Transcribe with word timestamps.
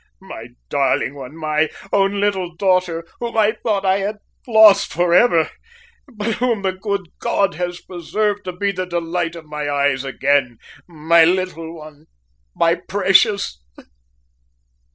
"My 0.19 0.47
darling 0.67 1.13
one, 1.13 1.37
my 1.37 1.69
own 1.93 2.19
little 2.19 2.55
daughter, 2.55 3.05
whom 3.19 3.37
I 3.37 3.51
thought 3.51 3.85
I 3.85 3.97
had 3.99 4.17
lost 4.47 4.91
for 4.91 5.13
ever, 5.13 5.51
but 6.11 6.37
whom 6.37 6.63
the 6.63 6.71
good 6.71 7.03
God 7.19 7.53
has 7.53 7.81
preserved 7.81 8.43
to 8.45 8.51
be 8.51 8.71
the 8.71 8.85
delight 8.87 9.35
of 9.35 9.45
my 9.45 9.69
eyes 9.69 10.03
again, 10.03 10.57
my 10.87 11.23
little 11.23 11.75
one, 11.75 12.07
my 12.55 12.73
precious!" 12.73 13.61